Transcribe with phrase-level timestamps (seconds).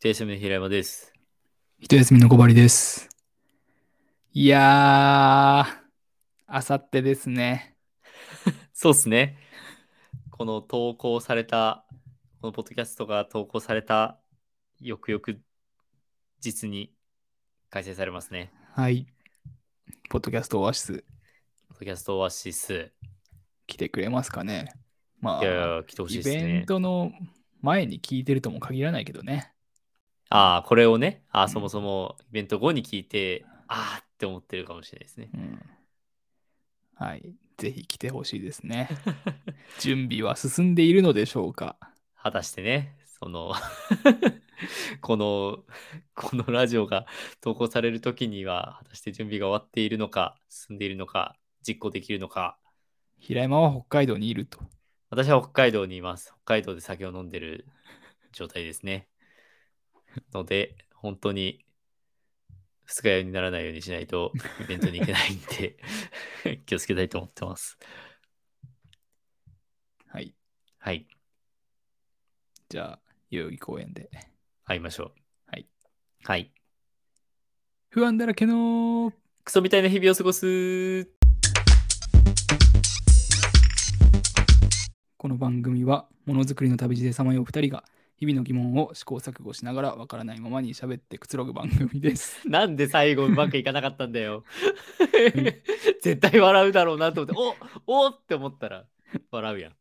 [0.00, 1.12] 一休みの平山です。
[1.80, 3.08] 一休みの小針です。
[4.32, 5.90] いやー、
[6.46, 7.76] あさってですね。
[8.72, 9.38] そうっすね。
[10.30, 11.86] この投稿された、
[12.40, 14.20] このポッドキャストが投稿された
[14.80, 15.40] 翌々
[16.44, 16.92] 日に
[17.70, 18.52] 開催されますね。
[18.74, 19.06] はい。
[20.10, 21.04] ポッドキャストオアシス
[21.68, 22.92] ポッドキャストオアシス。
[23.66, 24.72] 来てくれますかね。
[25.20, 26.38] まいやいあ、や、来てほしいイですね。
[26.38, 27.12] ベントの
[27.62, 29.52] 前に聞いてるとも限らないけどね。
[30.30, 35.30] ああ、これをね、あそもそもイベント後に聞いて、ああって思ってるかもしれないですね。
[35.34, 35.60] うん。
[36.94, 37.34] はい。
[37.58, 38.88] ぜひ来てほしいですね。
[39.80, 41.76] 準備は進んでいるのでしょうか
[42.14, 43.52] 果たしてね、その、
[45.02, 45.64] この、
[46.14, 47.06] このラジオが
[47.40, 52.56] 投稿される時には、果たして準備が終わっているのか、進んでいるのか、実行できるのか、
[53.18, 54.60] 平山は北海道にいると。
[55.10, 56.32] 私は北海道にいます。
[56.44, 57.66] 北海道で酒を飲んでる
[58.32, 59.09] 状態ですね。
[60.32, 61.64] ので、本当に
[62.84, 65.76] 二日酔いにならないようにしないと イベントに行けないんで、
[66.66, 67.78] 気をつけたいと思ってます。
[70.06, 70.34] はい。
[70.78, 71.06] はい、
[72.68, 74.10] じゃあ、代々木公園で。
[74.64, 75.12] 会いましょう。
[75.46, 75.68] はい。
[76.22, 76.52] はい。
[77.88, 79.12] 不安だらけの
[79.42, 81.10] クソみたいな日々を過ごす。
[85.16, 87.84] この番組はものづくりの旅路でさまよう2人が
[88.20, 92.46] 日々の疑問を試行錯誤しながらわからないままに喋ってくつろぐ番組です。
[92.48, 94.44] なんで最後うまくいかなかったんだよ。
[96.02, 98.86] 絶対笑うだろうなと思って、おおって思ったら
[99.30, 99.76] 笑うやん。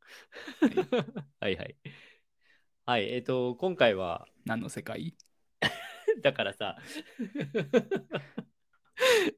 [1.41, 1.75] はいはい。
[2.85, 5.15] はい、えっ、と、今回は、何の世界？
[6.23, 6.77] だからさ、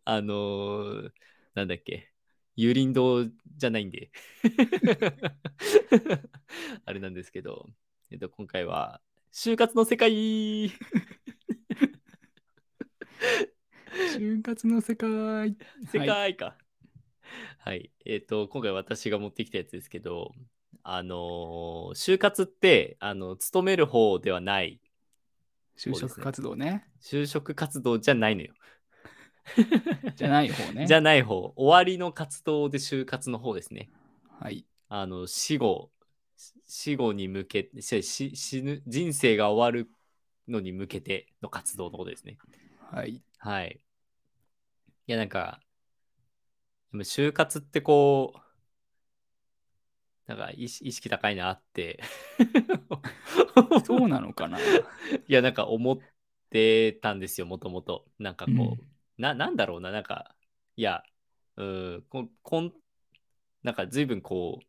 [0.05, 1.11] あのー
[1.55, 2.13] なんだっけ、
[2.55, 4.11] 有林堂じゃないんで、
[6.85, 7.67] あれなんですけど、
[8.11, 8.99] えっ、と、今回は、
[9.31, 10.11] 就活の世界
[14.13, 15.55] 就活の世界
[15.89, 16.57] 世界か。
[17.59, 17.89] はい。
[18.05, 20.33] えっ、と、今回私が持ってきたやつですけど、
[20.83, 24.81] あのー就活って、あの、勤める方ではない、
[25.77, 26.85] 就職活動ね。
[27.01, 28.53] 就職活動じゃないのよ。
[30.17, 30.85] じゃない方ね。
[30.85, 33.89] じゃない方、終わりの活動で就活の方ですね。
[34.37, 34.65] はい。
[34.89, 35.91] あの、死後、
[36.67, 39.89] 死後に向けて、死ぬ、人生が終わる
[40.47, 42.37] のに向けての活動のことですね。
[42.91, 43.21] はい。
[43.37, 43.79] はい。
[45.07, 45.59] いや、なんか、
[46.91, 48.39] でも就活ってこう、
[50.27, 52.01] なんか意識意識高いなって。
[53.85, 54.57] そうなのかな？
[55.27, 55.99] いや、なんか思っ
[56.49, 58.05] てたんですよ、もともと。
[58.19, 60.35] なんかこう、うんな、なんだろうな、なんか、
[60.75, 61.03] いや、
[61.57, 62.73] うん、ここん、
[63.63, 64.65] なんか随分こう、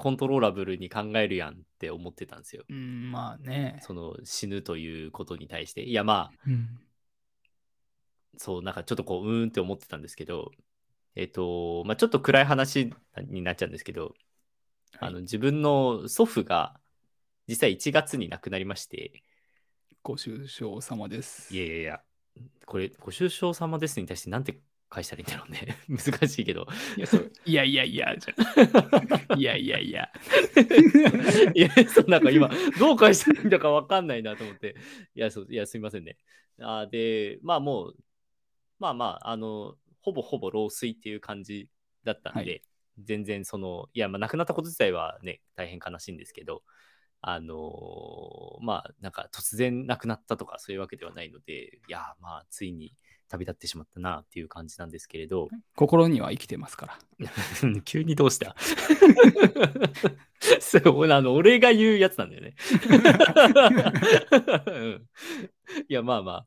[0.00, 2.64] コントローラブルに考えるやんって思ってたんですよ。
[2.70, 3.78] うん、まあね。
[3.82, 5.82] その死ぬということに対して。
[5.82, 6.80] いや、まあ、うん。
[8.38, 10.52] そう、なんかちょっとこう、うーんって思ってたんですけど、
[11.16, 12.90] えっ、と、まあちょっと暗い話
[13.28, 14.14] になっちゃうんですけど、
[14.98, 16.80] あの、自分の祖父が、
[17.46, 19.22] 実際1月に亡くなりまして、
[20.02, 21.54] ご愁傷様です。
[21.54, 22.00] いやいやいや、
[22.64, 25.78] これ、ご愁傷様ですに対してなんて返したらいいんだろうね。
[25.88, 26.66] 難しいけど。
[26.96, 30.10] いや、そういやいやいや、じゃ いやいやいや。
[31.54, 34.76] いや、そうなんか今、どう返したらいいんだかわかんないなと思って。
[35.14, 36.18] いや、そういやすみませんね。
[36.58, 37.96] あで、まあもう、
[38.78, 41.68] まあまあ、あの、ほぼほぼ老衰っていう感じ
[42.04, 42.62] だったんで、はい
[43.02, 46.62] 全然その、いや、まあ亡くなったこと自体はね、大変悲しいんですけど、
[47.22, 52.94] あのまあ、なんか突然亡くなったとかそういうわけではないので、いや、まあ、ついに
[53.30, 56.98] 旅立ってしまったなっていう感じなんですけれど、心には生きてますから。
[57.84, 58.56] 急にどうした？
[60.60, 62.54] そうあの俺が言うやつなんだよね。
[64.66, 65.08] うん。
[65.88, 66.46] いやまあまあ。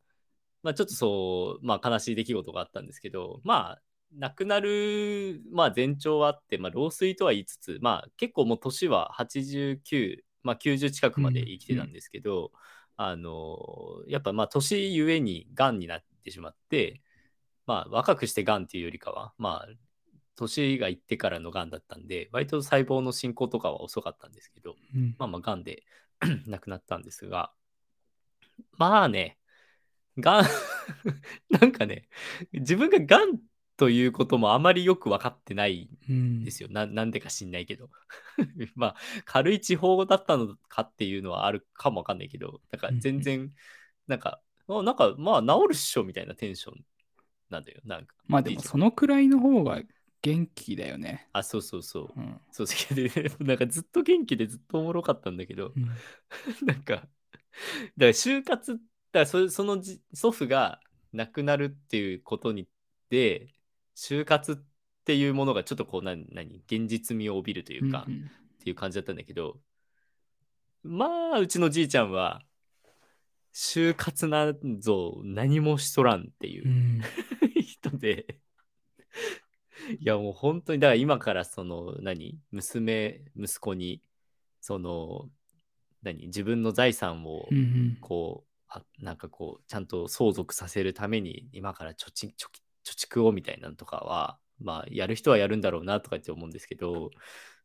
[0.62, 3.42] まあちょっとそうまあ悲しい出来事があったんですけど。
[3.44, 3.82] まあ
[4.16, 12.52] 亡くなる、まあ、前兆はあって、まあ、老衰とは言いつつ、まあ、結構もう年は89、まあ、90近くまで生きてたんですけど、
[12.96, 13.58] あの
[14.08, 17.02] やっぱまあ年ゆえにがんになってしまって、
[17.66, 19.68] まあ、若くしてがんっていうよりかは、まあ、
[20.36, 25.84] 年がいってからのがんだったんで、割と細胞の進行とかは遅かったんですけど、うんまあまあ、がんで
[26.48, 27.52] 亡くなったんですが、
[28.78, 29.38] まあね、
[30.18, 30.46] がん、
[31.50, 32.08] なんかね、
[32.52, 33.40] 自分ががん
[33.78, 36.70] ということもあまりよく分かってないうんんですよ。
[36.70, 37.90] ななんでか知んないけど。
[38.76, 43.54] まあ、軽い地方だったのかっていうのはあるかもわかんないけど、なんか全然、
[44.08, 46.84] なんか、あなんかまあ治るっしょみたいなテンション
[47.50, 47.82] なんだよ。
[47.86, 48.16] なんか。
[48.28, 49.82] まあでもそのくらいの方が
[50.22, 51.28] 元気だよね。
[51.34, 52.20] あ、そうそうそう。
[52.20, 52.40] うん。
[52.52, 55.90] そうで、なんかずっと元気でずっとおもろかったんだけど、うん
[56.66, 57.08] なんか、か
[57.98, 58.84] ら就活、だか
[59.14, 60.80] らそそのじ祖父が
[61.12, 62.68] 亡くなるっていうことに
[63.10, 63.54] で、
[63.96, 64.56] 就活っ
[65.06, 68.32] ていうものがちょっとこう何、何、現実味を帯びるというか、うんうん
[68.64, 69.60] っていう感じだったんだけど、
[70.84, 72.44] まあ、うちのじいちゃんは、
[73.54, 77.02] 就活なんぞ何もしとらんっていううん。
[77.62, 78.40] 人で、
[80.00, 84.02] いやもう本当に、だから今からその、何、娘、息子に、
[84.60, 85.30] その、
[86.02, 87.98] 何、自分の財産をうんうん。
[88.02, 92.50] こう、あなんかこう、ちゃんと相続させるために、今から貯蓄、貯
[92.84, 97.12] 貯蓄をみたいなのとかは、まあ、やる人はやるんだろうなとかって思うんですけど、う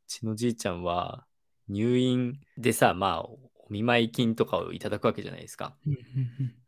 [0.06, 1.26] ちのじいちゃんは、
[1.68, 5.76] 入院でさ、まあ、お見舞い金とかをいただくわけじゃないですか。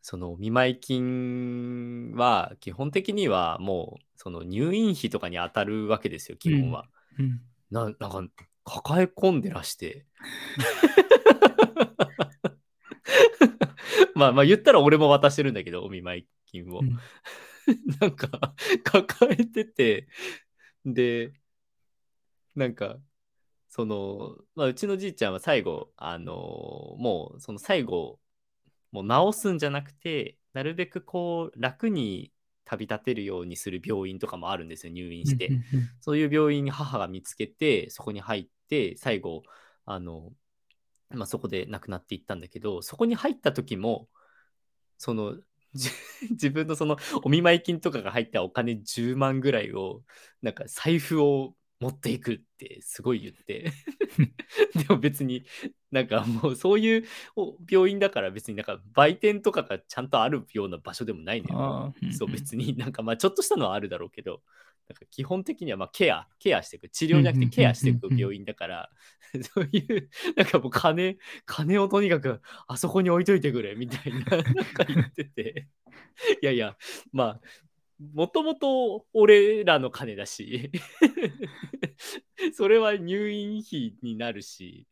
[0.02, 6.86] そのお見舞い金は、基本的にはもう、その入院費とかに当たるわけですよ、基本は。
[7.18, 8.28] うんうんななんか、
[8.64, 10.04] 抱え込んでらして。
[14.16, 16.80] まあまあ言ったら俺も渡してるんだけど、お見舞い金を。
[16.80, 16.98] うん
[18.00, 20.08] なんか、抱えてて、
[20.84, 21.32] で、
[22.54, 22.98] なんか、
[23.70, 26.34] その、まあ、うちのじいちゃんは最後、あの
[26.98, 28.18] もう、その最後、
[28.90, 32.32] もう治すんじゃなくて、なるべくこう、楽に
[32.64, 35.50] 旅立てるようにする病院とかもあるんですよ、入院して。
[36.00, 39.44] そういう病院に母が見つけて、そこに入って、最後、
[39.84, 40.32] あの、
[41.10, 44.08] まあ、そこで亡くなっていったんだけど、そこに入った時も、
[44.98, 45.36] その、
[45.72, 45.88] じ
[46.30, 50.02] 自分のそのお見舞い金とかが入ったお金10万ぐらいを、
[50.42, 53.72] なんか財布を持っていくってすごい言って。
[54.76, 55.44] でも別に
[55.90, 57.04] なんかもうそういう
[57.36, 61.94] お病院だから別になんか売店とかがちゃんとあるような場所でもないのよ。
[62.12, 64.42] そう別になんかまあちょっとしたのはあるだろうけど、
[64.88, 68.90] なんか基本的にはまあケア、ケアしていく、治療じゃなくてケアしていく病院だから、
[69.54, 71.16] そういう、なんかもう金、
[71.46, 75.68] 金をとにかくあそこに置いといてくれみたいな、なんか言ってて、
[76.42, 76.76] いやいや、
[77.12, 77.40] まあ、
[78.00, 80.70] もともと俺らの金だし、
[82.54, 84.86] それは入院費になるし、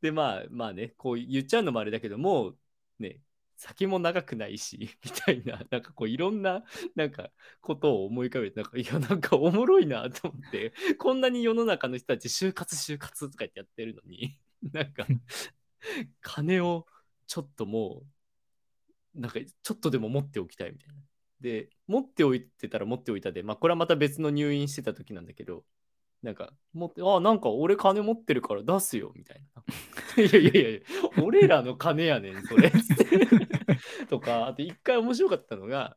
[0.00, 2.54] で、まあまあね、こう言っちゃうのもあれだけど、も
[2.98, 3.20] ね、
[3.56, 6.64] 先も長くないし、 みたいな、なんかこういろんな、
[6.94, 14.38] なんかことを思い浮かべて、なんか、いや、なんかおもろいなと思って、こんなに世の中の人たち、就活、就活とか言ってやってるのに、
[14.72, 15.06] なんか、
[16.20, 16.86] 金を
[17.26, 18.02] ちょっとも
[19.14, 21.09] う、なんかちょっとでも持っておきたいみたいな。
[21.40, 25.64] で、持っておいてたら持っておいたで、まあこれはまた別の入院してた時なんだけど、
[26.22, 29.64] なんか、持って、あ、なんか俺金持ってるから出すよ、みたいな。
[30.22, 30.80] いやいやいや、
[31.22, 32.70] 俺らの金やねん、それ。
[34.10, 35.96] とか、あと一回面白かったのが、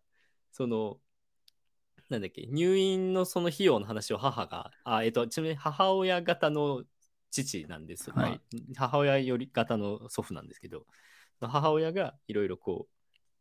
[0.51, 0.99] その、
[2.09, 6.83] なんだっけ、入院のその費用の話を母が、あ、えっと、ちなみに母親方の
[7.29, 8.11] 父なんです。
[8.11, 8.41] はいまあ
[8.75, 10.85] 母親より方の祖父なんですけど、
[11.41, 12.92] 母親がいろいろこう、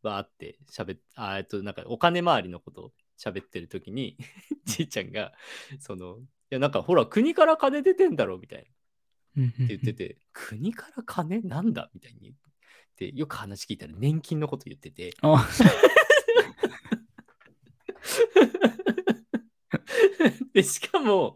[0.03, 4.17] わーって喋っあ、えっと、なんかお金回りのことを喋ってる時に、
[4.65, 5.33] じいちゃんが、
[5.79, 8.67] その、いや、なんかほら、国から金出てんだろ、みたい
[9.35, 9.43] な。
[9.43, 12.35] うんって言ってて、国から金なんだみたいに言っ
[12.95, 15.49] て、よく話聞いたら年金のこと言ってて、あ
[20.53, 21.35] で、しかも、う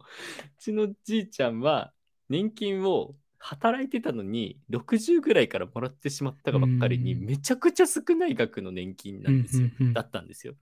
[0.59, 1.91] ちのじいちゃんは
[2.29, 3.15] 年金を
[3.47, 9.69] 働いてたのに60ぐらいからもらってしまったがばっかりにうんめちゃくちゃ少ない額の年金なんですよ。
[9.93, 10.55] だったんですよ。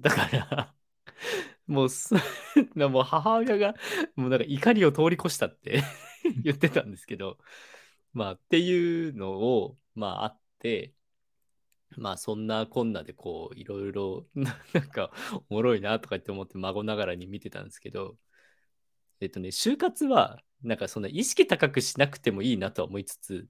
[0.00, 0.74] だから、
[1.66, 1.88] もう
[2.90, 3.74] もう母親が、
[4.16, 5.82] もうなんか怒りを通り越したって
[6.42, 7.38] 言ってたんですけど、
[8.12, 10.92] まあっていうのを、まああって、
[11.96, 15.10] まあそんなこんなでこういろいろな なんか
[15.48, 18.18] おもろいなとかって思って孫ながらに見てたんですけど、
[19.20, 23.48] えっとね、就活はなんかそんな意識高くしなくてもいいなとは思いつつ、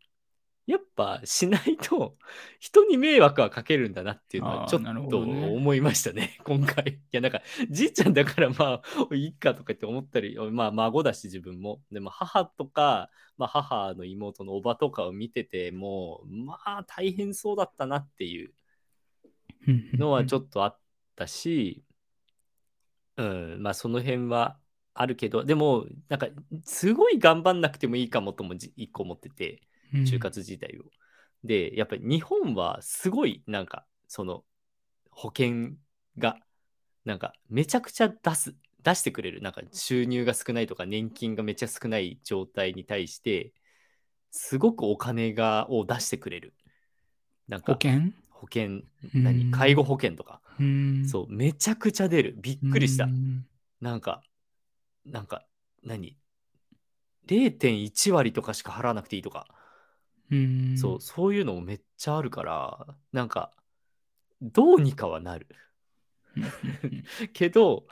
[0.66, 2.18] やっぱしないと
[2.60, 6.84] 人に迷惑はかけるんだなっていうのはちょっと思いましたね、 今回。
[6.86, 8.82] いやなんかじいちゃんだからまあ
[9.16, 11.82] いいかとかって思ったり、まあ孫だし自分も。
[11.90, 18.52] でも母とか、まあ、母の妹のおばとかを見てても、まあ大変そうだったなっていう
[19.94, 20.78] のはちょっょっとあっ
[21.16, 21.82] たし、
[23.16, 24.58] うん、まあその辺は
[25.00, 26.28] あるけど、でもなんか
[26.64, 29.62] すごい頑張んなくてもいいかもともじ一個思ってて、
[29.92, 30.90] と就活自体を。
[31.44, 34.42] で、やっぱり日本はすごいなんかその
[35.10, 35.74] 保険
[36.18, 36.36] が
[37.04, 39.40] なんかめちゃくちゃ出す、出してくれる。
[39.40, 43.52] なんか収入が少ないとか年金がめっちゃ少ない状態に対して、
[44.30, 46.54] すごくお金がを出してくれる。
[47.46, 48.12] なんか保険？
[48.30, 48.64] 保険、
[49.14, 49.50] うん何？
[49.50, 50.40] 介護保険とか。
[50.58, 52.34] うんそう、めちゃくちゃ出る。
[52.42, 53.08] びっくりしたう。
[53.08, 53.46] ん
[53.80, 54.22] なんか、
[55.08, 55.46] なんか、
[55.82, 56.16] 何
[57.26, 59.46] ?0.1 割とかしか払わなくていいとか。
[60.30, 60.76] うん。
[60.78, 63.52] そう、そういうのもめっちゃあるから、なんか、
[64.40, 65.48] どうにかはなる。
[67.32, 67.86] けど、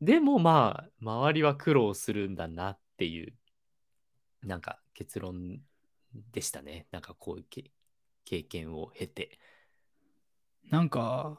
[0.00, 3.34] でもまあ、周りは苦労するんだなっていう、
[4.42, 5.60] なんか結論
[6.32, 6.86] でしたね。
[6.90, 7.70] なんかこういうけ
[8.24, 9.38] 経験を経て。
[10.70, 11.38] なんか、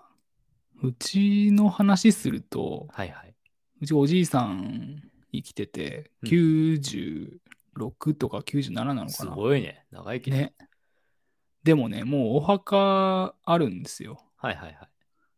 [0.84, 3.35] うちの話すると、はいはい。
[3.82, 5.02] うちおじいさん
[5.32, 9.32] 生きてて、うん96とか97なのかすな。
[9.32, 9.86] ごいね。
[9.92, 10.54] 長生きだね。
[11.64, 14.24] でもね、もうお墓あるんですよ。
[14.38, 14.90] はいはいはい。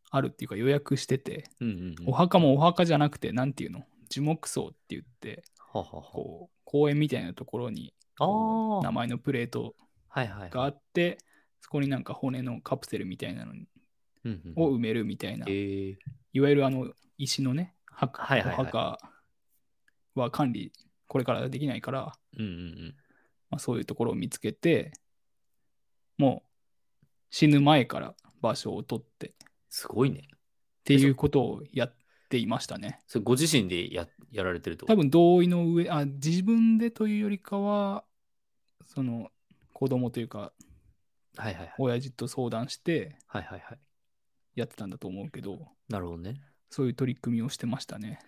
[0.09, 2.09] あるっていうか予約してて、うんうんうん。
[2.09, 3.83] お墓もお墓じゃなくて、なんていうの？
[4.09, 6.01] 樹木葬って言って、ははは。
[6.03, 7.93] こう、公園みたいなところに。
[8.19, 9.75] 名前のプレート
[10.09, 10.49] はいはい。
[10.49, 11.17] があって、
[11.61, 13.65] そこになんか骨のカプセルみたいなのうん
[14.25, 15.95] うんを埋めるみたいな、えー、
[16.33, 18.99] いわゆるあの石のね、墓はいはいはいお墓
[20.13, 20.71] は管理、
[21.07, 22.95] これからできないから、うんうんうん。
[23.49, 24.91] まあ、そういうところを見つけて、
[26.17, 26.43] も
[27.01, 29.31] う死ぬ前から場所を取ってっ
[29.69, 30.27] すごいね。
[30.83, 31.95] ていうことをやっ
[32.29, 33.01] ていましたね。
[33.07, 34.85] それご自身でややられてると？
[34.85, 38.03] 多分同意の上、あ、自分でというよりかは、
[38.85, 39.31] その
[39.73, 40.53] 子供というか、
[41.35, 41.73] はいはいはい。
[41.77, 43.79] 親父と相談してはいはいはい。
[44.55, 46.41] やってたんだと思うけど、なるほどね。
[46.69, 48.19] そういう取り組みをしてましたね。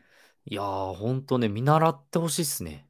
[0.45, 2.87] いやー、ほんとね、見習ってほしいっすね。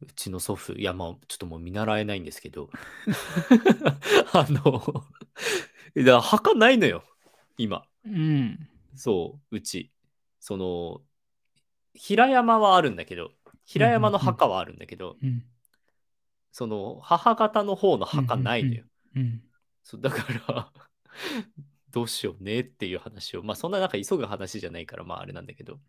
[0.00, 2.70] うちの祖父、いや、まあ、ちょっともう見習えないんですけど、
[4.32, 5.04] あの、
[5.94, 7.04] いや、墓ないのよ、
[7.56, 7.84] 今。
[8.04, 8.68] うん。
[8.94, 9.92] そう、うち。
[10.40, 11.02] その、
[11.94, 13.32] 平山はあるんだけど、
[13.64, 15.44] 平山の墓はあるんだけど、うん。
[16.50, 18.84] その、母方の方の墓ないのよ。
[19.16, 19.42] うん。
[19.82, 20.72] そうだから、
[21.92, 25.80] どうしようねっていう話を、まあ、そんななんか急ぐ話じゃないから、まあ、あれなんだけど。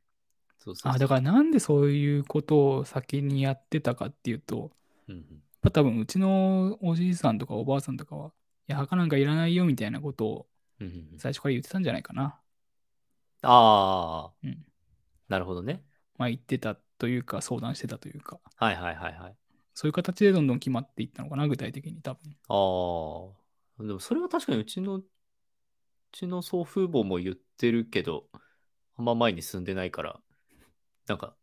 [0.60, 4.72] そうそうそうあ、だからなんでそういうことを先にやってたかっていうと、
[5.08, 8.34] うんうんやっぱ多分うちのおじいさんとかおばあさんとかは、
[8.68, 10.48] いや、墓なんかいらないよみたいなことを
[10.80, 12.40] うんうんうん最初から言ってたんじゃないかな。
[13.42, 15.84] ああ、うんななるほどね。
[16.18, 19.36] まあ言ってたというか、相談してたというか、はいはいはいはい。
[19.74, 22.36] そういう形でどんどん決まっていったのかな、具体的に多分。
[22.48, 23.34] あ
[23.80, 25.06] あ、でもそれは確かにうちの、う
[26.14, 28.30] ちの祖父母も言ってるけど、
[28.96, 30.22] あんま前に住んでないから、
[31.08, 31.36] なんか、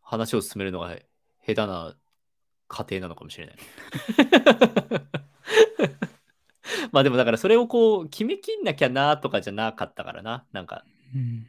[0.00, 0.96] 話を進めるのが
[1.46, 1.94] 下手な
[2.68, 3.56] 家庭なのかもしれない。
[6.92, 10.46] まあでもだからそれをこう決めきんなきゃなとかじゃなかったからな。
[10.52, 11.46] なんかうん。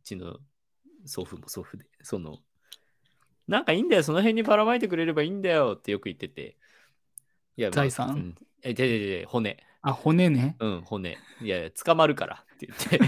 [0.00, 0.38] うちの
[1.06, 2.40] 祖父も祖父で、その、
[3.48, 6.56] なんかいいんだよ、その辺にばらまいてくれればいいんだよってよく言ってて。
[7.56, 8.08] いや、まあ財産？
[8.10, 9.64] うんえ、でででで、骨。
[9.82, 10.56] あ、骨ね。
[10.60, 11.18] うん、骨。
[11.40, 13.00] いやいや、捕まるからって言って。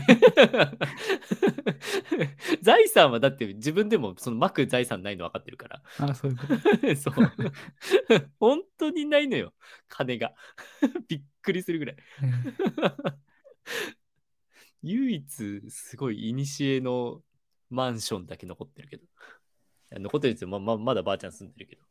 [2.62, 5.82] 財産はだって自分でもその巻く財産ないの分かってるから。
[5.98, 6.56] あ、そういうこと。
[6.96, 7.14] そう。
[8.40, 9.52] 本当にないのよ、
[9.88, 10.34] 金が。
[11.08, 11.96] びっくりするぐらい。
[12.22, 13.22] うん
[14.82, 17.22] 唯一すごい古の
[17.70, 19.04] マンションだけ残ってるけど。
[20.00, 21.82] 残ってるんですよ、まままだばあちゃん住んでるけど。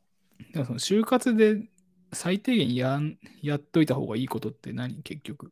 [0.53, 1.69] でもその就活で
[2.13, 5.01] 最低限やんやっといた方がいいことって何？
[5.03, 5.51] 結局。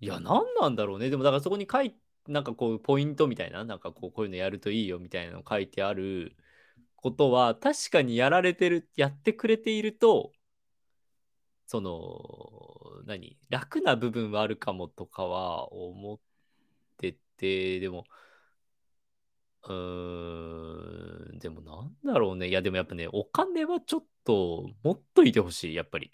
[0.00, 1.10] いや、何なんだろうね。
[1.10, 1.94] でもだからそこに書い
[2.28, 6.36] なんかこうポイントみたいな、なんかこうこういうのやるといいよみたいなの書いてある
[6.96, 10.32] ことは確かにやられてる、やってくれていると、
[11.66, 13.38] その、何？
[13.48, 16.18] 楽な部分はあるかもとかは思っ
[16.98, 18.04] てて、でも、
[19.66, 22.48] うーん、でもなんだろうね。
[22.48, 26.12] いや、でもやっぱね、お金はちょっと持っといてほしい、やっぱり。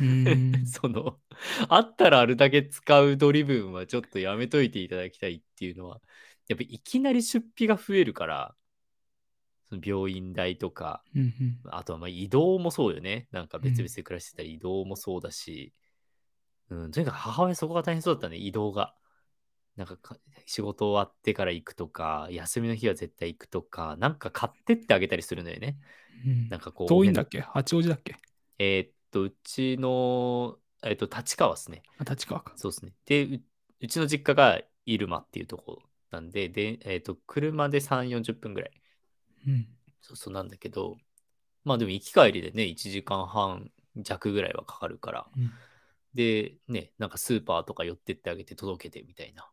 [0.00, 1.20] うーん その、
[1.68, 6.00] あったらあるだけ使うドリブンはちょっとやめといていただきたいっていうのは、
[6.48, 8.54] やっぱいきなり出費が増えるから、
[9.68, 13.28] その病院代とか、うんうんあとはまあ移動もそうよね。
[13.30, 15.74] なんか別々で暮らしてたら移動もそうだし、
[16.70, 18.94] うん、とにかく母親そこが大変そうだったね、移動が。
[19.78, 25.78] なんかか仕事終わってから行くとか、休みの日は絶対行くとか、なんか買ってってあげたりするのよね。
[26.26, 26.88] うんなんかこう。
[26.88, 27.40] 遠いんだっけ？
[27.40, 28.16] 八王子だっけ？
[28.58, 31.82] えーっと、うちの、えーっと、立川ですね。
[31.98, 32.54] あ、立川か。
[32.56, 32.92] そうですね。
[33.06, 33.42] で、う
[33.80, 38.72] うちの実家が入間っていうところなんで、で、えーっと、車で3、40分ぐらい。
[39.46, 39.68] うん。
[40.00, 40.96] そうそうなんだけど、
[41.62, 45.28] まあでも行き帰りでね、1時間半弱ぐらいはかかるから。
[45.36, 45.52] うん
[46.14, 49.48] で、ね、なんかスーパーとか寄ってってあげて届けてみたいな。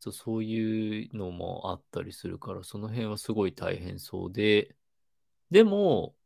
[0.00, 4.76] そうそういうのもあったりするから、その辺はすごい大変そうで、
[5.50, 6.16] でも、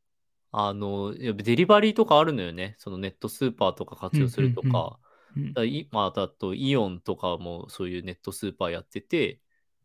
[0.52, 2.76] あの、やっぱデリバリーとかあるのよね。
[2.78, 5.00] そのネットスーパーとか活用するとか、
[5.54, 9.40] だいまあ、あとイオンとかもそういうネットスーパーやってて、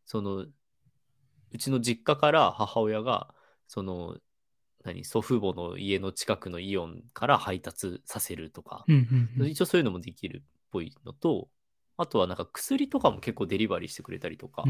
[0.06, 0.46] その、
[1.52, 3.34] うちの実家から母親が、
[3.68, 4.18] その、
[4.84, 8.86] 何、祖父母の家の近くのイオンから配達させるとか、
[9.48, 10.42] 一応そういうのもできるっ
[10.72, 11.50] ぽいのと、
[12.00, 14.64] あとはなんか薬とかも結構デリバリーしてくれたりとか。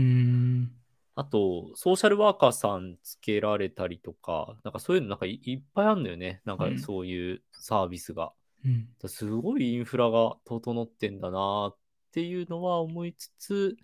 [1.16, 6.42] あと、ソーシャルワーカーさんつけられたりとか、なんかそういうのなんかいいっぱいあるんだよね。
[6.44, 8.34] なんかうんそういうサービスが。
[8.66, 11.78] うんすごいインフラが整ってんだなっ
[12.12, 13.78] ていうのは思いつつ、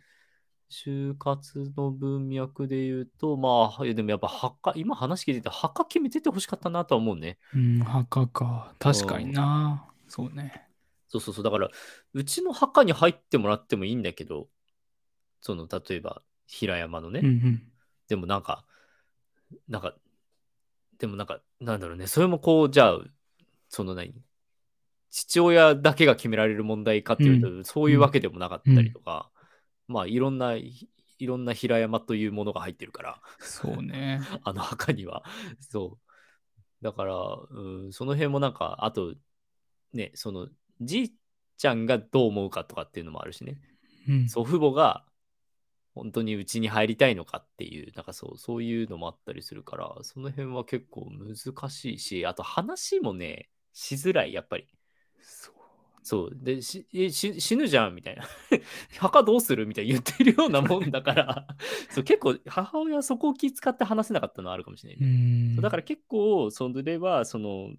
[0.70, 7.38] 就活の文脈で言うと、まあ、いやでもやっぱ墓、今話聞いてて、墓決めててほしかったなとは思うね。
[7.54, 8.74] うん、墓か。
[8.80, 9.88] 確かにな。
[10.08, 10.68] そうね。
[11.08, 11.44] そうそうそう。
[11.44, 11.70] だから、
[12.14, 14.48] うちの墓に入ってもらってもいいんだけど、
[15.42, 17.64] その、例えば、平山のね、うんうん。
[18.08, 18.66] でもなんか、
[19.68, 19.96] なんか、
[20.98, 23.00] でもなんか、なんだろうね、それもこう、じゃあ、
[23.70, 24.14] その何、
[25.10, 29.32] 父親だけが決められる問題かっていうと、そういうわけでもなかったりとか、
[29.88, 34.20] まあ、いろんな、いいろんな平山というものが入ってるから、そうね。
[34.44, 35.24] あの墓には。
[35.60, 36.84] そう。
[36.84, 37.16] だから、
[37.50, 39.16] うん、その辺もなんか、あと、
[39.94, 40.50] ね、その、
[40.82, 41.14] じい
[41.58, 43.60] ちゃんがどう思うかとかっていうのもあるしね。
[44.08, 44.30] うん。
[44.30, 45.06] 祖父母が
[45.96, 54.68] 本当にうちに入りたいのかっていう、なんかそう、そういうのもあったりするから、その辺は結構難しいし、あと話もね、しづらい、やっぱり。
[55.22, 55.56] そう
[56.04, 56.32] そう。
[56.34, 58.26] で、し死ぬじゃんみたいな。
[59.00, 61.48] 墓どうするみたいな言ってるようなもんだから、
[61.90, 65.56] そう結構母親はそこを気遣って話せなかったのはあるかもしれない、うねん。
[65.56, 67.74] そうだから結構、それは、その、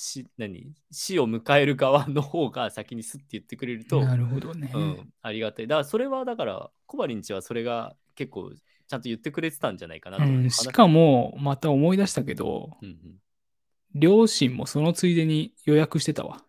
[0.00, 0.72] しし何？
[0.90, 4.70] 死を迎える側の方が先にすって言ってくれると、なるほどね。
[4.74, 5.66] うん、ありがたい。
[5.66, 10.36] だからそれはだから、コバリンチはそれが結構ちゃんと言ってくれてたんじゃないかなと思う。
[10.36, 12.96] うん、しかも、また思い出したけど、うんうん、
[13.94, 16.42] 両親もそのついでに予約してたわ。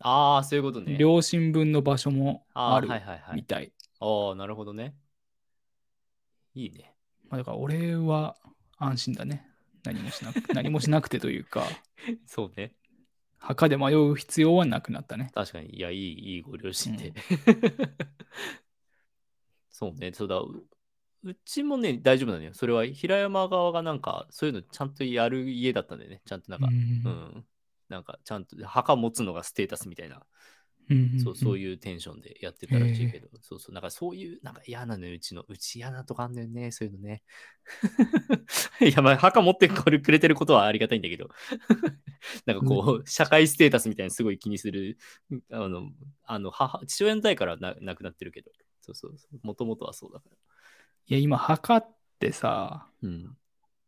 [0.00, 0.96] ああ、そういうことね。
[0.96, 3.36] 両親分の場所もあるはいはいはい。
[3.36, 3.72] みたい。
[4.00, 4.94] ああ、なるほどね。
[6.54, 6.94] いいね。
[7.28, 8.36] まあ、だから俺は
[8.76, 9.48] 安心だね。
[9.84, 11.64] 何もしなく 何もしなくてというか、
[12.26, 12.74] そうね。
[13.38, 15.30] 墓で迷う必要はなくなったね。
[15.34, 15.76] 確かに。
[15.76, 17.12] いや、いい、いいご両親で。
[19.70, 20.12] そうね。
[20.12, 20.38] そうだ。
[20.38, 20.64] う
[21.24, 22.54] うちもね、大丈夫なのよ。
[22.54, 26.22] それは平山側がなんか、そういうのちゃんとやる家だったんだよね。
[26.24, 27.44] ちゃんとなんか、ううんん。
[27.88, 30.22] なんか、ちゃんと墓持つのがステータスみたいな。
[30.90, 37.22] うんそうそういいうテンションでやってたらしいけど、そうそう、なんかそういう、なんか嫌なのよ、うちの、うち嫌なとこあんのよね、そういうのね。
[38.80, 41.28] いや、まあ、墓持ってくれてることはありがたいんだけど、
[42.46, 44.98] なんかこう、社会ステータスみたいにすごい気にする、
[45.50, 45.90] あの、
[46.24, 48.50] あの母、父親の代からな亡くなってるけど、
[48.80, 50.36] そうそうそう、もともとはそうだから。
[51.06, 53.36] いや、今、墓ってさ、うん。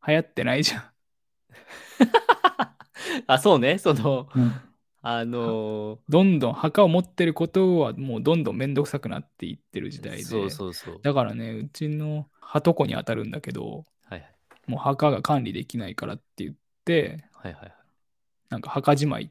[0.06, 0.92] 流行ってないじゃ
[3.26, 4.40] あ、そうね、その、ん。
[4.40, 4.70] うん
[5.02, 10.24] あのどんどん墓を持ってることはもうどんどんめんどくさくなっていってる時代で。
[10.24, 11.00] そうそうそう。
[11.02, 14.34] だからね、うちの鳩子に当たるんだけど、はいはい。
[14.66, 17.74] もう墓が管理できないからって言って、はいはいはい。
[18.50, 19.30] なんか墓じまい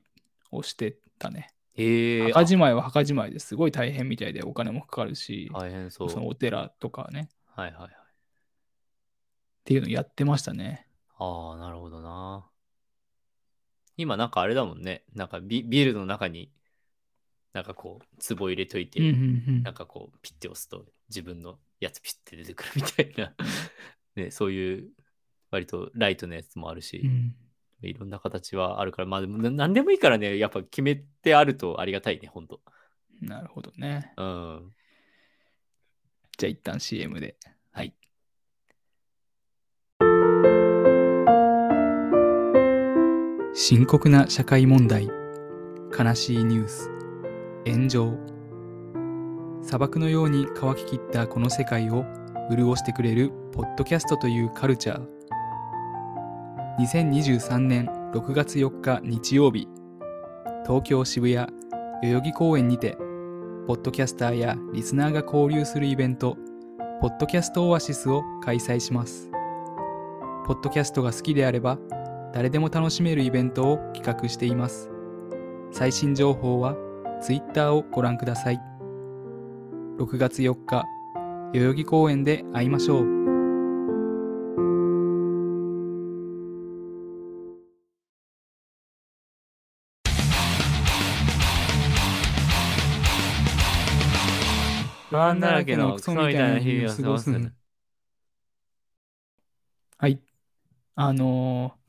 [0.52, 1.54] をしてたね。
[1.76, 6.10] ええ墓じまいは墓じまいですごい大変みたいでお金もかかるし、大変そう。
[6.10, 7.92] そのお寺とかね、はいはいはい。
[7.92, 7.94] っ
[9.66, 10.88] ていうのやってましたね。
[11.18, 12.46] ああ、なるほどな。
[13.98, 15.04] 今なんかあれだもんね。
[15.14, 16.52] なんかビビルの中に、
[17.54, 23.34] なんかこう、壺入れといて、うんうんうんなんかこう、ピッて押すと自分のやつピッて出てくるみたいな、
[24.16, 24.90] ね、そういう
[25.52, 27.36] 割とライトなやつもあるし、うん
[27.82, 32.62] いろんな形はあるから、まあでもな何でもいいからね、やっぱ決めてあるとありがたいね、ほんと。
[33.22, 34.14] なるほどね。
[34.18, 34.74] うん。
[36.38, 37.38] じゃあ一旦 CM で。
[37.72, 37.94] はい。
[43.54, 45.10] 深刻な社会問題
[45.98, 46.90] 悲しいニュース
[47.66, 48.18] 炎上
[49.62, 52.06] 砂漠のように乾ききったこの世界を
[52.50, 55.19] 潤してくれるポッドキャストというカルチャー
[56.80, 59.68] 2023年6月4日日曜日
[60.66, 61.48] 東京渋谷
[62.02, 62.98] 代々木公園にて
[63.68, 66.38] ポッドキャスターやリスナーが交流するイベント
[67.02, 69.30] ポッドキャストオアシスを開催します
[70.46, 71.78] ポッドキャストが好きであれば
[72.34, 74.92] 誰でも楽しめるイベントを企画しています。
[75.72, 76.76] 最新情報は
[77.22, 78.60] Twitter をご覧ください。
[79.98, 80.86] 6月4日、
[81.54, 83.19] 代々木公園で会いましょう。
[95.10, 97.52] 不安だらけのクソみたいな日々を過ごす。
[99.98, 100.20] はい。
[100.96, 101.80] あのー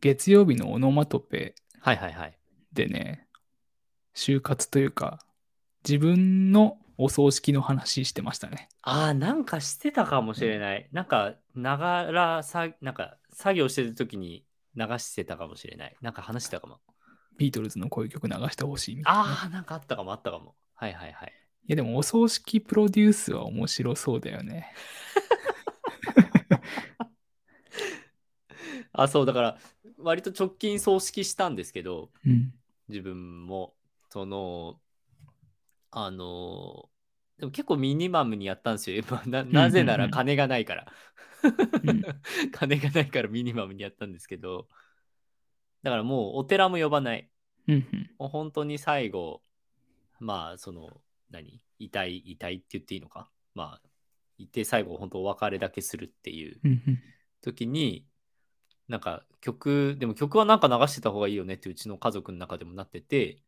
[0.00, 2.38] 月曜日のオノマトペはいはいはい。
[2.72, 3.26] でね、
[4.14, 5.20] 就活というか、
[5.88, 8.68] 自分のお葬式の話してましたね。
[8.82, 10.88] ああ、なんかしてたかもしれない。
[10.92, 15.96] なんか、ながらさ、なんか、作業してる時に流してたかもしれない。
[16.00, 16.80] なんか話してたかも。
[17.36, 20.54] ビートルズのこういう曲流してほしいみたいなね、ああ、なんかあったかもあったかも。
[20.74, 21.32] はいはいはい。
[21.68, 24.72] いやでもお葬式プロデュースは面白そうだよね。
[28.92, 29.58] あ、そう、だから、
[29.98, 32.54] 割と直近葬式したんですけど、うん。
[32.88, 33.74] 自分も、
[34.10, 34.80] その、
[35.90, 36.88] あの、
[37.38, 39.02] でも結構ミニマムにやったんですよ。
[39.10, 40.84] まあななぜなら金がないから。
[40.84, 40.86] う
[41.92, 42.02] ん
[42.52, 44.68] 金がないからミニマムにやったんですけど、
[45.82, 47.30] だからもうお寺も呼ばない。
[47.68, 48.10] うんうん。
[48.18, 49.42] もう本当に最後、
[50.18, 51.60] まあ、その、何？
[51.78, 53.30] 遺体、遺体って言っていいのか？
[53.54, 53.88] まあ、
[54.38, 56.60] いて最後、本当お別れだけするっていう。
[57.42, 58.06] 時に、
[58.88, 63.38] なんか曲、でも曲はなんか流してた方がいいよねってうちの家族の中でもなってて、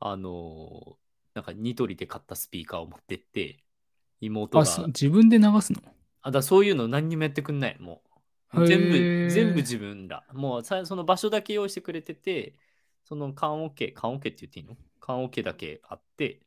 [0.00, 0.94] あのー
[1.34, 3.64] なんかニトリで買ったスピーカーを持ってって、
[4.20, 5.80] 妹が、自分で流すの？
[6.22, 8.02] あだそういうの何にもやってくんない、も
[8.54, 8.66] う。
[8.68, 10.22] 全部、全部自分ら。
[10.32, 12.54] もうさその場所だけ用意してくれてて、
[13.02, 14.76] その缶オケ、缶オケって言っていいの？
[15.00, 16.43] 缶オケだけあって、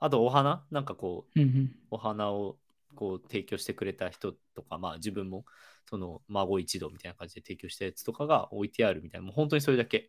[0.00, 0.64] あとお花？
[0.70, 1.70] なんかこう、うんうん。
[1.90, 2.56] お花を
[2.96, 5.44] こう提供してくれた人とか、まあ自分も
[5.88, 10.08] その孫一同みたいな感じで提供したやつとかが置いてあるみたいな、もう本当にそれだけ。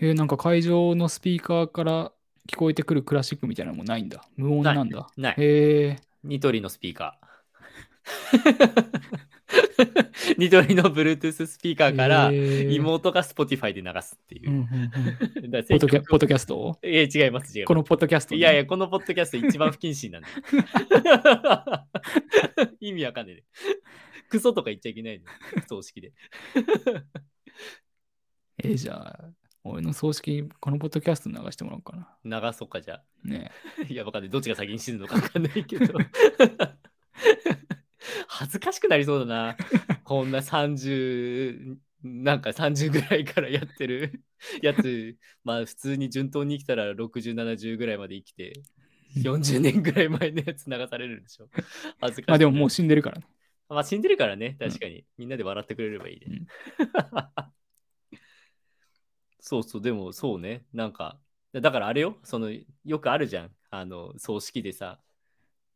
[0.00, 2.12] へえ、なんか会場のスピーカーから
[2.48, 4.24] 聞こえてくるクラシックみたいなのもないんだ。
[4.36, 5.08] 無音なんだ。
[5.16, 5.34] ない。
[5.38, 5.96] へえ。
[6.22, 7.26] ニトリのスピーカー。
[10.38, 14.66] ニトリの Bluetooth スピーカーから妹が Spotify で流すっていう。
[15.68, 15.76] ポ
[16.16, 16.56] ッドキャスト？
[16.58, 17.66] をいや、違います、違います。
[17.66, 20.28] このポッドキャストね、いやいや、このポッドキャスト一番不謹慎なんだ。
[22.80, 23.44] 意味わかんないね。
[24.28, 25.26] クソとか言っちゃいけないの。
[25.66, 26.12] 葬式で。
[28.62, 29.24] えーじゃあ、
[29.64, 32.40] 俺の葬式、このポッドキャスト流してもらおうかな。
[32.40, 33.04] 流そうか、じゃあ。
[33.24, 33.50] ね
[33.88, 34.30] いや、わかんない。
[34.30, 35.94] どっちが先に死ぬのかわかんないけど。
[38.54, 39.56] 恥ずかしくなりそうだな。
[40.04, 44.22] こんな30、なんか30ぐらいからやってる
[44.62, 48.52] やつ、まあ普通に順当に生きたら60、70ぐらいまで生きて、
[49.16, 51.48] 40年ぐらい前のやつ流されるんでしょ。
[52.00, 52.30] 恥ずかしい。
[52.30, 53.26] まあでももう死んでるからね。
[53.68, 55.04] まあ死んでるからね、確かに。
[55.18, 56.46] みんなで笑ってくれればいいね。
[59.40, 61.18] そうそう、でもそうね、なんか、
[61.52, 62.52] だからあれよ、その、
[62.84, 63.50] よくあるじゃん。
[63.70, 65.00] あの、葬式でさ、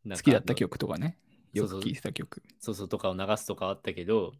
[0.09, 1.19] 好きだった曲とかね。
[1.57, 2.43] そうそうよく聴いてた曲。
[2.59, 4.33] そうそうとかを流すとかあったけど、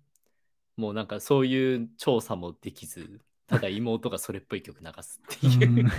[0.77, 5.71] もうなんかそういう調査もできず、ただ妹がそれっぽい曲流すっていう。
[5.71, 5.89] うん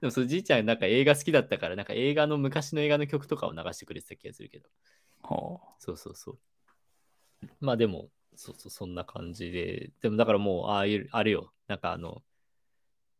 [0.00, 4.68] でもそのじいちゃんなんか映画好きだったから、なんか映画の昔の映画の曲とかを流してくれてた気がするけど。
[5.22, 6.38] はそうそうそう。
[7.60, 9.92] まあでも、そうそう、そんな感じで。
[10.00, 12.22] でもだからもう、ああいう、あれよ、なんかあの、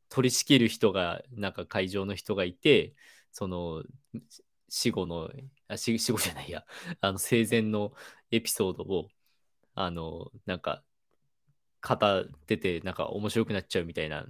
[0.08, 2.94] 取り仕切る人が、なんか会場の人がいて、
[3.30, 3.84] その、
[4.68, 5.30] 死後の、
[5.70, 6.64] あ死死後じゃないや、
[7.00, 7.92] あの、生前の
[8.30, 9.08] エピソードを、
[9.74, 10.82] あの、なんか、
[11.82, 14.26] 語ってて、なんか面白くなっちゃうみたいな、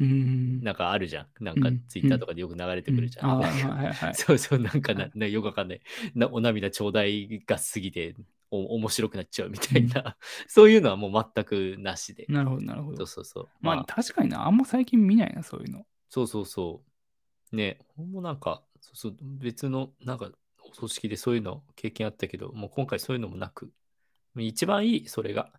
[0.00, 0.60] うん。
[0.62, 1.44] なんかあるじゃん。
[1.44, 4.14] なんかうんツイッターとかでよく流れてくるじゃん。
[4.14, 5.80] そうそう、なんかな、なよくわかんない。
[6.14, 8.14] なお涙ちょうだいが過ぎて
[8.50, 10.16] お面白くなっちゃうみたいな、
[10.48, 12.26] そういうのはもう全くなしで。
[12.28, 13.06] なるほど、なるほどそう。
[13.06, 13.48] そうそう。
[13.62, 15.86] まあまあ、確かにな、あんま最近見ないな、そういうの。
[16.08, 16.82] そうそうそ
[17.52, 17.56] う。
[17.56, 20.30] ね、ほんもなんか、そうそう別の、なんか、
[20.70, 23.72] お葬式でそういうの経験あったけど、もう今回そういうのもなく、
[24.36, 25.52] 一番いい、それが。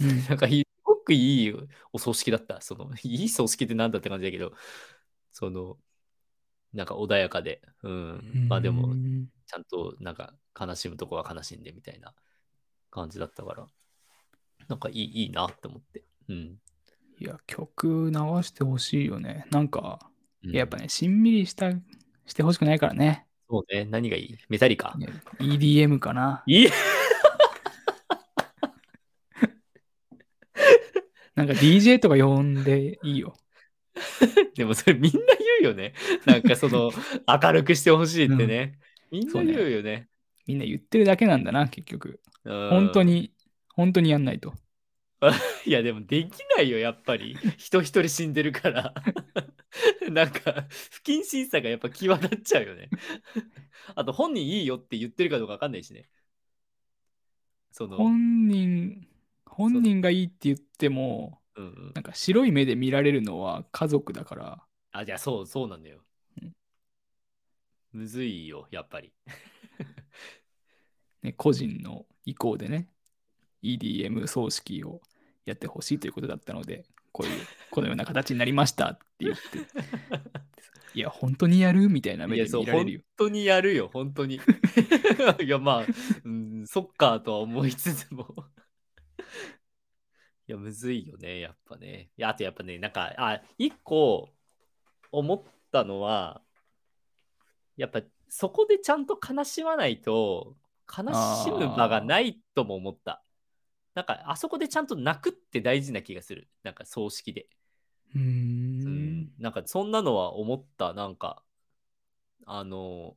[0.00, 1.54] うん なんか、すごくいい
[1.92, 2.60] お葬式だった。
[2.60, 4.54] その、いい葬式ってなんだって感じだけど、
[5.30, 5.78] その、
[6.72, 8.46] なんか穏やかで、うん。
[8.48, 12.14] まあでもう、んちゃんとなんか悲しむとこは悲しんでみたいな
[12.90, 13.66] 感じだったから、
[14.68, 16.04] なんかいいいいなって思って。
[16.28, 16.58] うん。
[17.18, 19.46] いや、曲流してほしいよね。
[19.50, 20.10] なんか、
[20.44, 21.70] うんいややっぱね、しんみりした、
[22.26, 23.26] してほしくないからね。
[23.52, 23.84] そうね。
[23.84, 24.38] 何がいい？
[24.48, 24.94] メタリカ？
[24.96, 26.42] ね EDM かな。
[26.46, 26.68] いい
[31.34, 33.36] なんか DJ とか呼んでいいよ。
[34.56, 35.20] でもそれみんな言
[35.60, 35.92] うよね。
[36.24, 36.90] なんかその
[37.28, 38.78] 明るくしてほしいってね。
[39.10, 40.08] みんな言うよね。
[40.46, 42.20] みんな言ってるだけなんだな、結局。
[42.44, 43.02] うん本当。
[43.02, 43.34] に、
[43.74, 44.54] 本当にやんないと。
[45.66, 47.36] いやでもできないよ、やっぱり。
[47.58, 48.94] 人一人死んでるから。
[50.12, 52.90] なんか不謹慎さがやっぱ際立っちゃうよね。
[53.94, 56.08] あと本人いいよって言ってるかどうかわかんないしね。
[57.72, 59.08] その、本人、
[59.46, 66.00] 本人がいいって言っても、うんうんなんか白い目で見られるのは家族だから、あ、じゃあそう、そうなんだよ
[66.40, 66.52] うん。
[67.92, 69.12] むずいよ、やっぱり。
[71.22, 72.88] ね、個人の意向でね、
[73.62, 75.00] EDM 葬式を
[75.44, 79.58] やってほしいということだったので、こういう、このような形になりましたって言って、
[80.94, 83.00] いや、本当にやるみたいな目で見られるよ。
[83.16, 84.36] 当にやるよ、本当に。
[85.44, 85.86] いや、まあ、
[86.24, 88.26] うん、うん、そっかとは思いつつも。
[90.48, 92.10] いや、むずいよね、やっぱね。
[92.16, 94.30] いや、あとやっぱね、なんか、あ、一個
[95.10, 96.42] 思ったのは、
[97.76, 100.56] やっぱそこでちゃんと悲しまないと、
[100.88, 101.04] 悲
[101.44, 103.22] しむ場がないとも思った。
[103.94, 106.48] なんか、あそこでちゃんと泣くって大事な気がする。
[106.62, 107.46] なんか、葬式で。
[108.14, 109.32] うん。
[109.38, 111.42] なんかそんなのは思ったなんか
[112.46, 113.16] あの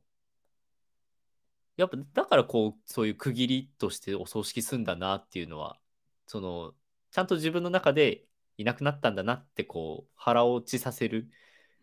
[1.76, 5.78] やっぱだからこうそういう区切りとしてお葬式すんだなっていうのは
[6.26, 6.72] その
[7.10, 8.24] ちゃんと自分の中で
[8.56, 11.28] いなくなったんだなってこう腹落ちさせる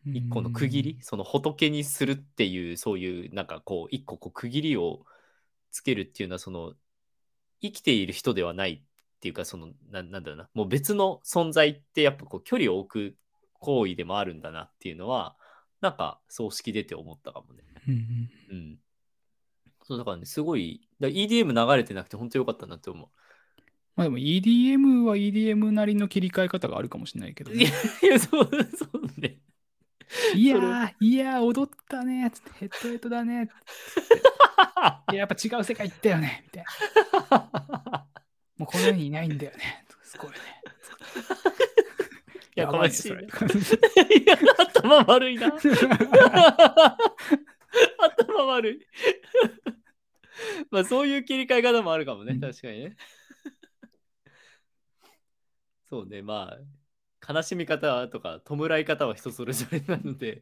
[0.05, 5.05] 一個の区切りその仏にするっていうそういうなんかこう一個こう区切りを
[5.71, 6.73] つけるっていうのはその
[7.63, 13.15] 生きている人ではないっていうかそのななんだろうなもう別の存在ってやっぱこう距離を置く
[13.59, 15.35] 行為でもあるんだなっていうのは
[15.79, 17.63] なんか葬式出て思ったかもね。
[17.87, 18.79] うんうんうん。
[19.85, 23.07] そうだからねすごい EDM 流れてなくて本当よかったなって思う。
[23.95, 27.75] まあでも EDM は EDM なりの切り替え方があるかもしれないけど、いやね。
[28.01, 29.39] いやそう そうね。
[30.35, 32.29] いやー、いやー、踊ったね。
[32.31, 33.49] つってヘッドヘッドだね。
[35.11, 36.43] いややっぱ違う世界行ったよね。
[36.45, 36.65] みたい
[37.29, 38.07] な。
[38.57, 39.85] もうこの世にいないんだよね。
[40.03, 40.37] すごいね。
[42.55, 43.13] いや、悲しいい
[44.25, 45.47] や、頭悪いな。
[47.99, 48.79] 頭悪い。
[50.69, 52.95] まあ、そういう切り替え方もあるかもね、うん確かにね。
[55.89, 56.59] そうね、まあ、
[57.27, 60.41] 悲しみ方とか、弔い方は人それぞれなので、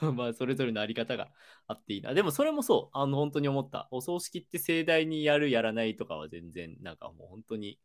[0.14, 1.30] まあ、それぞれのあり方が
[1.66, 2.14] あっていいな。
[2.14, 3.88] でも、それもそう、あの、本当に思った。
[3.90, 7.78] お葬式って盛大にやる、やらないとかは全然、なんかもう本当に、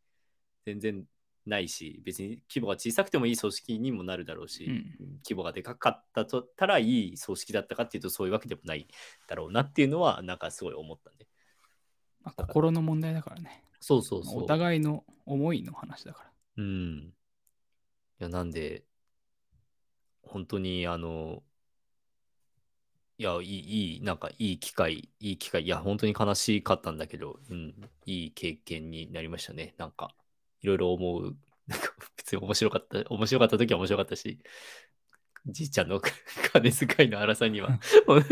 [0.65, 1.05] 全然
[1.45, 8.87] ないし、別に規模が小さくてもいい葬式にもなるだろうし、うん規模がでかかったとったらいい葬式だったかっていうとそういうわけでもない
[9.27, 11.27] だろうなっていうのはなんかすごい思ったね。
[12.23, 13.63] まあ心の問題だからね。
[13.79, 14.43] そうそうそう。
[14.43, 16.31] お互いの思いの話だから。
[16.57, 17.13] うん。
[18.21, 18.83] いやなんで
[20.21, 21.41] 本当にあの
[23.17, 27.73] いやいいいいなんかいい機会いい機会いや本当に悲しかったんだけど、うん、
[28.05, 29.73] いい経験になりましたね。
[29.79, 30.13] なんか
[30.61, 31.35] いろいろ思う。
[31.65, 34.39] なんか別に面白かった面白かった時は面白かったし
[35.47, 35.99] じいちゃんの
[36.53, 37.79] 金遣いの荒さには。
[38.05, 38.23] もう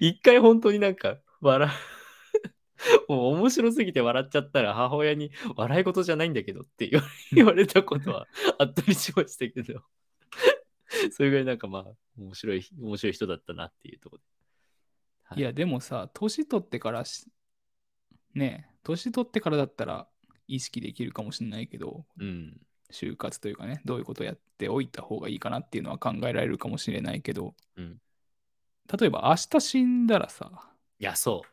[0.00, 1.72] 一回本当になんか笑う
[3.08, 6.90] もう面白すぎて笑っちゃったら母親に笑い事じゃないんだけどって
[7.30, 8.26] 言わ れたことは
[8.58, 9.82] あったりしましたけど。
[11.12, 11.84] それぐらいなんかまあ
[12.18, 14.28] 面白い面白い人だったなっていうところで、
[15.24, 15.38] はい。
[15.40, 17.26] いや、でもさ、年取ってからし、
[18.34, 20.08] ねえ、年取ってからだったら
[20.46, 22.60] 意識できるかもしれないけど、うん。
[22.90, 28.00] 就活というかね、どういうことをやっておいた方がいいかなっていうのは考えられるかもしれないけど、うん。
[29.00, 31.51] 例えば明日死んだらさ、いやそう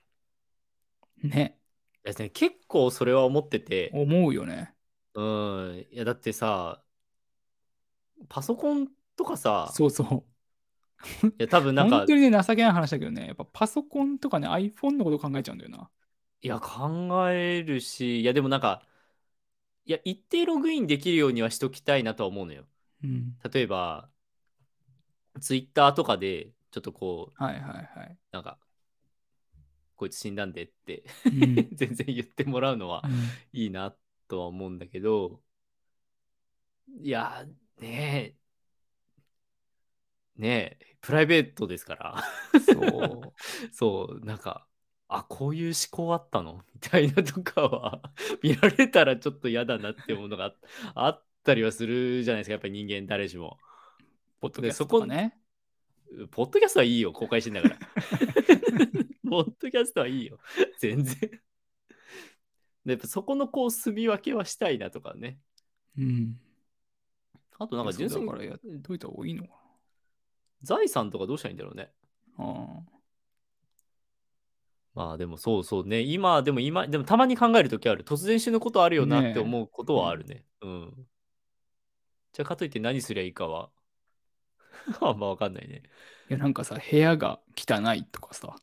[1.24, 1.60] ね、
[2.06, 4.74] いやね結構それは思ってて思うよね。
[5.14, 6.82] うんいやだってさ
[8.28, 10.24] パソコンとかさそうそう。
[11.28, 15.90] いや多分なんか本当にね、情けない話だけどね、やっぱパソコンとかね、iPhone のこと考えちゃうんだよな。
[16.42, 18.84] いや考えるしいやでもなんか
[19.86, 22.66] いや一定ログインできるようにはしときたいなとは思うのよ
[23.04, 23.36] うん。
[23.54, 24.10] 例えば
[25.42, 28.18] ツイッターとかでちょっとこうはいはいはい。
[28.32, 28.58] なんか
[30.00, 31.70] こいつ死んだんでってうん。
[31.76, 33.12] 全然言ってもらうのはうん。
[33.52, 33.94] いいな
[34.30, 35.42] とは思うんだけど
[37.02, 37.46] いや
[37.80, 38.36] ね
[40.38, 40.42] え。
[40.42, 42.24] ねえプライベートですから。
[42.62, 42.74] そ
[43.26, 43.34] う。
[43.74, 44.66] そうなんか
[45.10, 46.64] あこういう思考あったの？
[46.74, 48.02] みたいなとかは
[48.42, 50.54] 見られたらちょっと嫌だなって思うのが
[50.94, 52.54] ああったりはするじゃないですか。
[52.54, 53.58] やっぱり人間誰しも。
[54.40, 55.38] ポッドキャストね。
[56.32, 57.12] ポッドキャストはいいよ。
[57.12, 57.78] 公開してんだから
[59.30, 60.40] ポッドキャストはいいよ。
[60.80, 61.20] 全然。
[62.86, 65.40] でやっぱそこのこう住み分けはしたいなとかね。
[65.98, 66.40] うん。
[67.58, 69.50] あとなんか純粋にからやっといた方がいいのか
[70.64, 71.92] 財産とかどうしたらいいんだろうね。
[72.38, 72.46] な。
[72.46, 73.00] あ。
[74.96, 76.02] まあでもそうそうね。
[76.02, 78.04] 今でも今でもたまに考えるときある。
[78.04, 80.46] 突然死ぬことあるよなって思うことはあるね。
[80.62, 81.08] うん。
[82.34, 83.70] じゃあかといって何すりゃいいかは。
[85.02, 85.84] あんまわかんないね。
[86.30, 88.56] いやなんかさ、部屋が汚いとかさ、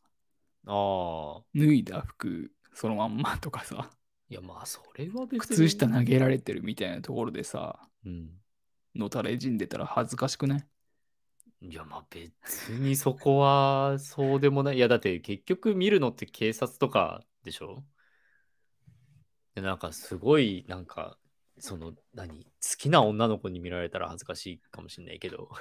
[0.66, 3.90] ああ脱いだ服そのまんまとかさ、
[4.29, 5.38] いやまあそれは別に。
[5.40, 8.31] 靴下投げられてるみたいなところでさ、うん。
[8.94, 10.66] のたれ死んでたら恥ずかしくない？
[11.61, 12.33] いやまあ別
[12.72, 14.76] にそこはそうでもない。
[14.76, 17.85] いやだって結局見るのって警察とかでしょ？
[19.55, 21.18] でなんかすごいなんか
[21.58, 22.44] その何？
[22.44, 25.48] 好きな女の子に見られたら恥ずかしいかもしれないけど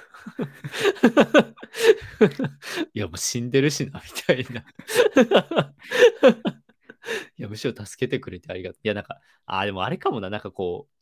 [2.92, 4.64] いやもう死んでるしなみたいな
[7.36, 8.80] いや、むしろ助けてくれてありがとう。
[8.82, 10.92] いや、なんか、ああ、でもあれかもな、なんかこう、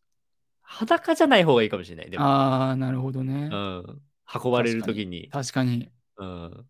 [0.63, 2.11] 裸じゃない方がいいかもしれない。
[2.11, 3.49] でも、ああ、なるほどね。
[3.53, 4.03] うん。
[4.45, 5.29] 運ばれるときに。
[5.31, 5.91] 確かに。
[6.17, 6.67] うん。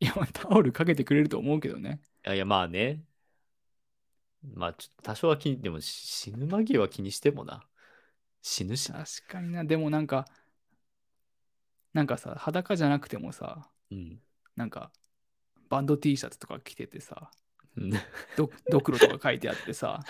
[0.00, 2.00] いや、タオルかけてくれると思うけどね。
[2.26, 3.02] いやいや、まあね。
[4.54, 7.66] まあ、ちょっと多少は気に、でも死ぬ間際は気にしてもな。
[8.42, 9.04] 死ぬしな。
[9.04, 9.64] 確かにな。
[9.64, 10.26] でもなんか、
[11.92, 14.20] なんかさ、裸じゃなくてもさ、うん。
[14.56, 14.92] なんか、
[15.68, 17.30] バンド T シャツとか着ててさ、
[17.76, 17.90] うん
[18.36, 20.00] どドクロとか書いてあってさ、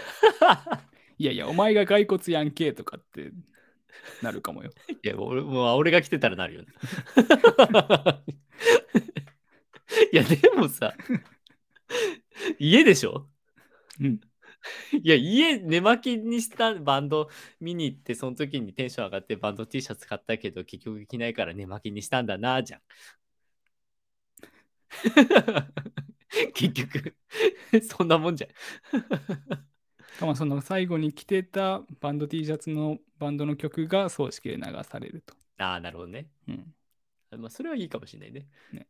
[1.17, 3.33] いやいや、お前が骸骨やんけとかって
[4.23, 4.73] なるかもよ。
[5.03, 6.69] いや、俺もう俺が来てたらなるよね。
[10.13, 10.95] いや、でもさ、
[12.59, 13.29] 家でしょ？
[14.01, 14.21] うん。
[15.03, 17.29] いや、家寝巻きにしたバンド
[17.61, 22.81] 見に行って、その時にテンション上がってバンド T シャツ買ったけど、結局着ないから寝巻きにしたんだな、じゃん。
[26.55, 27.17] 結局、
[27.83, 28.51] そんなもんじゃん。
[30.19, 35.35] か まその最後に着てたバンド T シャツのバンドの曲が葬式で流されると。
[35.59, 36.29] ああ、なるほどね。
[36.49, 36.75] うん。
[37.39, 38.47] まあ、それはいいかもしれないね。
[38.73, 38.87] ね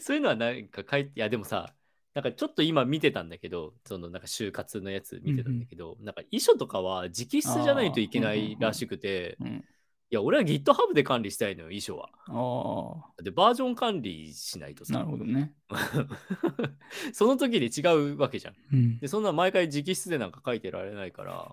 [0.00, 1.74] そういうのはなんか書いて、いや、でもさ、
[2.14, 9.64] なんかちょっと今見てたんだけど、そのなんか就活のやつ見てたんだけど、なんか遺書とかは直筆じゃないといけないらしくて、うん。
[10.10, 12.10] いや、俺は GitHub で管理したいのよ、遺書は。
[12.26, 15.54] あで、バージョン管理しないとあ、なさる、ほどね。
[17.14, 18.54] その時で違うわけじゃん。
[18.72, 19.08] うんで、。
[19.08, 21.50] そんな毎回直筆でなんか書いてられないから、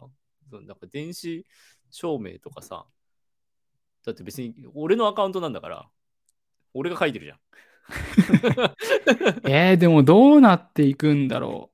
[0.49, 1.45] そのなんか電子
[1.89, 2.85] 証明とかさ、
[4.05, 5.89] だって別に俺のアカウントなんだから、
[6.73, 7.39] 俺が書いてるじゃん。
[9.45, 11.71] えー、でもどうなっていくんだろ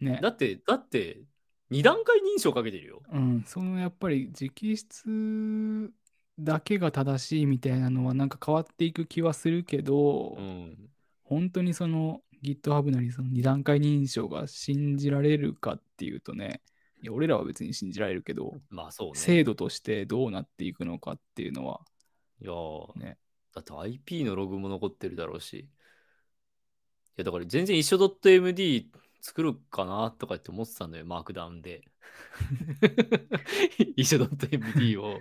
[0.00, 0.04] う。
[0.04, 0.20] ね。
[0.22, 1.22] だって、だって、
[1.70, 3.02] 二段階認証かけてるよ。
[3.12, 5.92] うん、そのやっぱり直筆
[6.38, 10.90] だけが正しいみたいなのはなんか変わっていく気はするけど、うん。
[11.24, 16.62] 本当にその GitHub なりその二段階認証が信じられるかっていうとね、
[17.02, 19.14] いや俺らは別に信じられるけど、まあそうね。
[19.14, 21.80] 制度としてどうなっていくのかっていうのは、
[22.40, 23.18] いやーね
[23.58, 25.54] だって IP のログも残ってるだろうし。
[25.60, 25.68] い
[27.16, 28.86] や、だから全然一緒 .md
[29.20, 31.82] 作るかなとかって思ってたんだよ、マークダウンで。
[33.96, 35.20] 一緒 .md を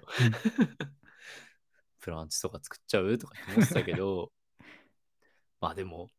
[2.00, 4.32] プランチとか作っちゃうとかって思ってたけど、
[5.60, 6.10] まあでも、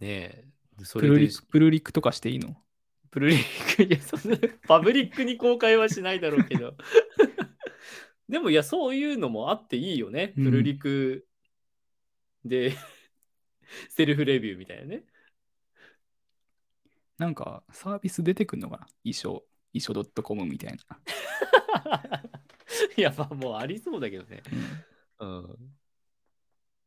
[0.00, 0.44] ねえ、
[0.82, 2.56] それでプルリプルリックとかしていいの？
[3.10, 6.76] プルリック、いや、そんな、パブリックに公開はしないだろうけど。
[8.30, 10.34] でも、いや、そういうのもあっていいよね。
[10.36, 11.26] うんプルリク
[12.44, 12.72] で、
[13.90, 15.04] セルフレビューみたいなね。
[17.18, 18.86] なんかサービス出てくるのかな？
[19.02, 21.00] 衣装、衣装 .com みたいな。
[22.96, 24.42] いや、まあ、もうありそうだけどね。
[25.18, 25.76] うんうん。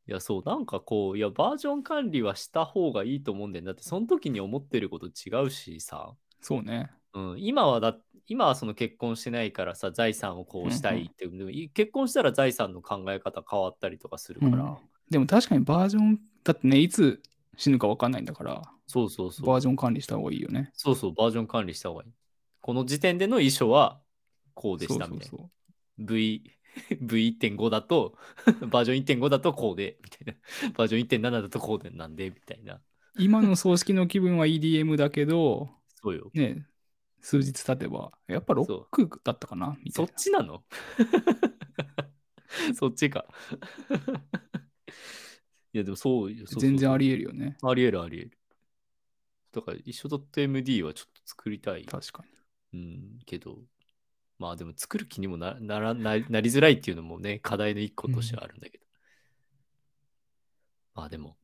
[0.07, 3.65] いや、そう、なんかこう、いや、バージョン管理はした方がいいと思うんだよ。
[3.65, 6.15] だって、その時に思ってること違うしさ。
[6.39, 6.89] そうね。
[7.13, 7.97] うん、今はだ
[8.27, 14.77] 今はその結婚してないからさ財産をこうしたいって、でもい結婚したら財産の考え方変わったりとかするから、うん
[15.09, 17.21] でも確かにバージョン、だってね、いつ
[17.55, 19.47] 死ぬか分かんないんだから、そうそうそう。
[19.47, 20.71] バージョン管理した方がいいよね。
[20.73, 22.11] そうそうバージョン管理した方がいい。
[22.61, 24.01] この時点での遺書は
[24.55, 25.25] こうでしたみたいな。
[25.25, 25.49] そうそう
[25.99, 26.49] V
[27.03, 28.15] V1.5 だと
[28.71, 30.33] バージョン1.5だとこうでみたいな。
[30.73, 32.81] バージョン1.7だとこうでなんでみたいな。
[33.19, 35.69] 今の葬式の気分は EDM だけど、
[36.01, 36.31] そうよ。
[36.33, 36.65] ね、
[37.23, 39.77] 数日経てば、やっぱロックだったかな？
[39.81, 40.03] みたそ。
[40.03, 40.63] っちなの？
[42.75, 43.25] そっちか
[45.73, 47.57] いやでもそうよそうそう全然ありえるよね。
[47.63, 48.37] ありえるありえる。
[49.53, 51.85] だから一緒 .md はちょっと作りたい。
[51.85, 52.23] 確か
[52.73, 52.79] に。
[52.79, 53.57] うん、けど、
[54.37, 58.83] まあでも作る気にもなならななりづらいっていうのもね、課題の一個としてはあるんだけど。
[60.93, 61.37] まあでも、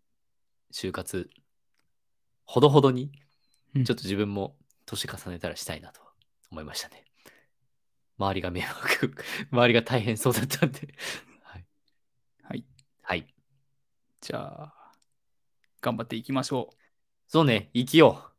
[0.73, 1.29] 就活、
[2.45, 3.11] ほどほどに、
[3.75, 4.57] うんちょっと自分も
[4.89, 6.01] 年重ねたらしたいなと
[6.51, 7.05] 思いましたね。
[8.17, 9.13] 周りが迷惑、
[9.51, 10.93] 周りが大変そうだったんで。
[11.43, 11.65] はい。
[12.43, 12.65] はい。
[13.01, 13.33] はい。
[14.19, 14.93] じゃあ、
[15.81, 16.75] 頑張っていきましょう。
[17.27, 18.33] そうね、生きよう。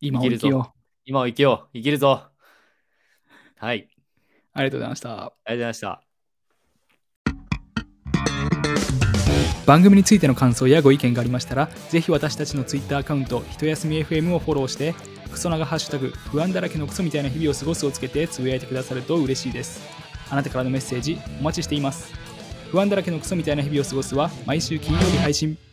[0.00, 0.78] 今を生きよう。
[1.04, 1.70] 今を生きよう。
[1.74, 2.30] 生きるぞ。
[3.56, 3.88] はい。
[4.52, 5.10] ありがとうございました。
[5.10, 6.02] ありがとうございました。
[9.66, 14.94] 番組についての感想やご意見がありましたら、ぜひ私たちの Twitter アカウント、ひとやすみ FM をフォローして、
[15.32, 19.82] クソ長ハッシュタグ、不安だらけのクソみたいな日々を過ごすをつけてつぶやいてくださると嬉しいです。
[20.30, 22.12] あなたからのメッセージ、お待ちしています。
[22.70, 25.71] 不安だらけのクソみたいな日々を過ごすは、毎週金曜日配信。